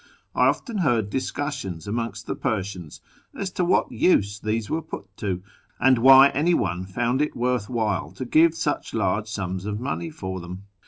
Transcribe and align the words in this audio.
I 0.33 0.47
often 0.47 0.79
heard 0.79 1.11
discussions 1.11 1.87
amongst 1.87 2.25
the 2.25 2.33
Persians 2.35 3.01
as 3.35 3.51
to 3.51 3.63
what 3.63 3.91
use 3.91 4.39
these 4.39 4.67
were 4.67 4.81
put 4.81 5.15
to, 5.17 5.43
and 5.79 5.99
why 5.99 6.29
any 6.29 6.55
one 6.55 6.87
found 6.87 7.21
it 7.21 7.35
worth 7.35 7.69
while 7.69 8.09
to 8.13 8.25
give 8.25 8.55
such 8.55 8.95
large 8.95 9.27
sums 9.27 9.67
of 9.67 9.79
money 9.79 10.09
for 10.09 10.39
them. 10.39 10.63